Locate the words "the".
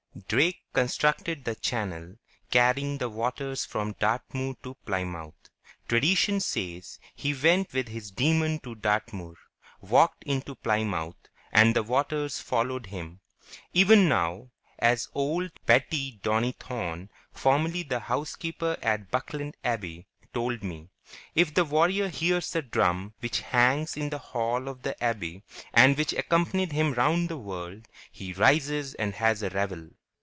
1.45-1.55, 2.97-3.09, 11.75-11.83, 17.83-17.99, 21.53-21.65, 22.51-22.61, 24.09-24.17, 24.83-25.01, 27.29-27.37